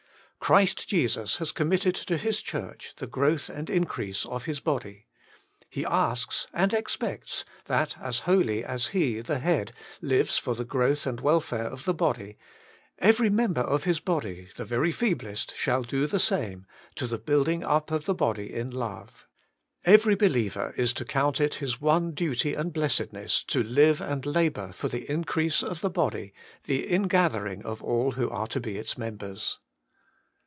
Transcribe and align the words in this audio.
Christ 0.43 0.89
Jesus 0.89 1.37
has 1.37 1.51
committed 1.51 1.93
to 1.95 2.17
His 2.17 2.41
Church 2.41 2.95
the 2.97 3.05
growth 3.05 3.47
and 3.47 3.69
increase 3.69 4.25
of 4.25 4.45
His 4.45 4.59
body. 4.59 5.05
He 5.69 5.85
asks 5.85 6.47
and 6.51 6.73
expects 6.73 7.45
that 7.65 7.95
as 8.01 8.21
wholly 8.21 8.65
as 8.65 8.87
He 8.87 9.21
the 9.21 9.37
Head 9.39 9.71
lives 10.01 10.39
for 10.39 10.55
the 10.55 10.65
growth 10.65 11.05
and 11.05 11.21
welfare 11.21 11.67
of 11.67 11.85
the 11.85 11.93
body, 11.93 12.37
every 12.97 13.29
member 13.29 13.61
of 13.61 13.83
His 13.83 13.99
body, 13.99 14.49
the 14.57 14.65
very 14.65 14.91
fee 14.91 15.13
blest, 15.13 15.55
shall 15.55 15.83
do 15.83 16.07
the 16.07 16.19
same, 16.19 16.65
to 16.95 17.05
the 17.05 17.19
building 17.19 17.63
up 17.63 17.91
of 17.91 18.05
the 18.05 18.15
body 18.15 18.51
in 18.51 18.71
love. 18.71 19.27
Every 19.85 20.15
believer 20.15 20.73
is 20.75 20.91
to 20.93 21.05
count 21.05 21.39
it 21.39 21.55
his 21.55 21.79
one 21.79 22.13
duty 22.13 22.55
and 22.55 22.73
blessedness 22.73 23.43
to 23.45 23.63
live 23.63 24.01
and 24.01 24.25
labour 24.25 24.71
for 24.73 24.89
the 24.89 25.09
increase 25.09 25.61
of 25.63 25.79
the 25.81 25.91
body, 25.91 26.33
the 26.65 26.87
ingathering 26.87 27.63
of 27.63 27.81
all 27.83 28.13
who 28.13 28.29
are 28.31 28.47
to 28.47 28.59
be 28.59 28.75
its 28.77 28.97
mem 28.97 29.17
bers. 29.17 29.59